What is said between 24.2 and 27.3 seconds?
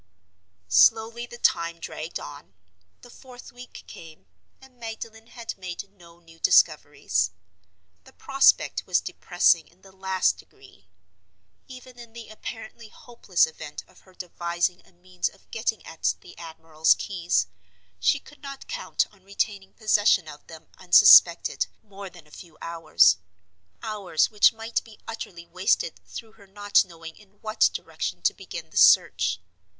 which might be utterly wasted through her not knowing